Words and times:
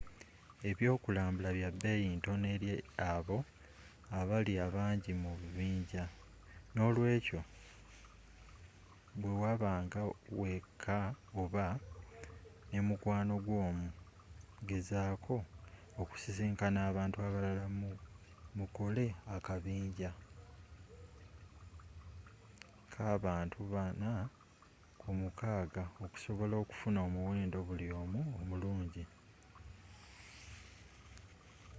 ebyokulambula 0.69 1.49
bya 1.57 1.69
beeyi 1.81 2.09
ntono 2.17 2.45
eri 2.55 2.67
abo 3.11 3.37
abali 4.19 4.53
abangi 4.65 5.11
mu 5.21 5.31
bubinja 5.39 6.03
noolwekyo 6.73 7.41
bwewabanga 9.21 10.01
wekka 10.41 10.97
oba 11.41 11.65
nemukwano 12.69 13.33
gwo 13.45 13.57
omu 13.69 13.87
gezaako 14.67 15.37
okusisinkana 16.01 16.79
abantu 16.89 17.17
abalala 17.27 17.65
mukole 18.57 19.05
akabinja 19.35 20.11
kabantu 22.93 23.59
bana 23.73 24.09
ku 24.99 25.07
mukaaga 25.19 25.83
okusobola 26.03 26.55
okufuna 26.63 26.99
omuwendo 27.07 27.57
buli 27.67 27.87
omu 28.01 28.21
omurungi 28.39 29.05